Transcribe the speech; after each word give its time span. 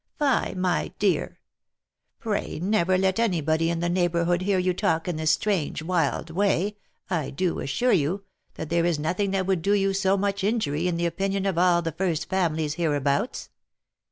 Fie! 0.17 0.55
my 0.55 0.91
dear! 0.97 1.39
Pray 2.19 2.57
never 2.57 2.97
let 2.97 3.19
any 3.19 3.39
body 3.39 3.69
in 3.69 3.81
the 3.81 3.87
neighbourhood 3.87 4.41
hear 4.41 4.57
you 4.57 4.73
talk 4.73 5.07
in 5.07 5.17
this 5.17 5.29
strange 5.29 5.83
wild 5.83 6.31
way, 6.31 6.75
I 7.11 7.29
do 7.29 7.59
assure 7.59 7.93
you, 7.93 8.23
that 8.55 8.69
there 8.69 8.83
is 8.83 8.97
nothing 8.97 9.29
that 9.29 9.45
would 9.45 9.61
do 9.61 9.73
you 9.73 9.93
so 9.93 10.17
much 10.17 10.43
injury 10.43 10.87
in 10.87 10.97
the 10.97 11.05
opinion 11.05 11.45
of 11.45 11.59
all 11.59 11.83
the 11.83 11.91
first 11.91 12.29
families 12.31 12.73
hereabouts. 12.73 13.51